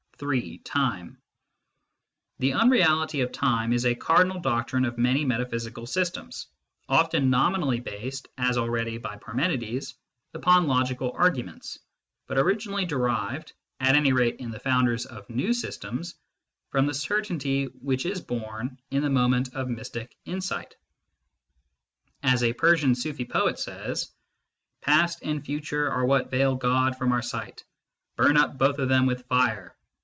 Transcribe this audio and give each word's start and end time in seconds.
III. 0.23 0.59
TIME 0.59 1.17
The 2.37 2.53
unreality 2.53 3.21
of 3.21 3.31
time 3.31 3.73
is 3.73 3.87
a 3.87 3.95
cardinal 3.95 4.39
doctrine 4.39 4.85
of 4.85 4.99
many 4.99 5.25
metaphysical 5.25 5.87
systems, 5.87 6.45
often 6.87 7.31
nominally 7.31 7.79
based, 7.79 8.27
as 8.37 8.55
already 8.55 8.99
by 8.99 9.15
Parmenides, 9.17 9.95
upon 10.35 10.67
logical 10.67 11.11
arguments, 11.15 11.79
but 12.27 12.37
originally 12.37 12.85
derived, 12.85 13.53
at 13.79 13.95
any 13.95 14.13
rate 14.13 14.35
in 14.39 14.51
the 14.51 14.59
founders 14.59 15.07
of 15.07 15.27
new 15.27 15.53
systems, 15.55 16.13
from 16.69 16.85
the 16.85 16.93
certainty 16.93 17.65
which 17.81 18.05
is 18.05 18.21
born 18.21 18.77
in 18.91 19.01
the 19.01 19.09
moment 19.09 19.55
of 19.55 19.69
mystic 19.69 20.15
insight. 20.25 20.75
As 22.21 22.43
a 22.43 22.53
Persian 22.53 22.93
Sufi 22.93 23.25
poet 23.25 23.57
says:" 23.57 24.11
Past 24.81 25.23
and 25.23 25.43
future 25.43 25.89
are 25.91 26.05
what 26.05 26.29
veil 26.29 26.53
God 26.57 26.95
from 26.95 27.11
our 27.11 27.23
sight. 27.23 27.63
Burn 28.17 28.37
up 28.37 28.59
both 28.59 28.77
of 28.77 28.87
them 28.87 29.07
with 29.07 29.25
fire 29.25 29.75